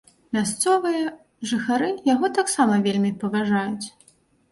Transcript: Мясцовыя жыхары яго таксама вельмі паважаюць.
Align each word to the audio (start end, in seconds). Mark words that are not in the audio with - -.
Мясцовыя 0.35 1.01
жыхары 1.51 1.89
яго 2.13 2.31
таксама 2.39 2.79
вельмі 2.87 3.11
паважаюць. 3.25 3.87